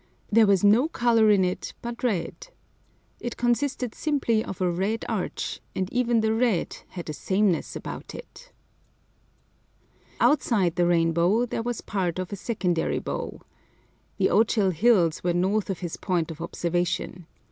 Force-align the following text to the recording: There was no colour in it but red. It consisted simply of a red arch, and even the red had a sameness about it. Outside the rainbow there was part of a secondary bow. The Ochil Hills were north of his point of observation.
There 0.31 0.47
was 0.47 0.63
no 0.63 0.87
colour 0.87 1.29
in 1.29 1.45
it 1.45 1.75
but 1.83 2.03
red. 2.03 2.47
It 3.19 3.37
consisted 3.37 3.93
simply 3.93 4.43
of 4.43 4.59
a 4.59 4.67
red 4.67 5.05
arch, 5.07 5.61
and 5.75 5.93
even 5.93 6.21
the 6.21 6.33
red 6.33 6.77
had 6.87 7.07
a 7.07 7.13
sameness 7.13 7.75
about 7.75 8.15
it. 8.15 8.51
Outside 10.19 10.75
the 10.75 10.87
rainbow 10.87 11.45
there 11.45 11.61
was 11.61 11.81
part 11.81 12.17
of 12.17 12.33
a 12.33 12.35
secondary 12.35 12.97
bow. 12.97 13.41
The 14.17 14.29
Ochil 14.31 14.73
Hills 14.73 15.23
were 15.23 15.33
north 15.35 15.69
of 15.69 15.81
his 15.81 15.97
point 15.97 16.31
of 16.31 16.41
observation. 16.41 17.27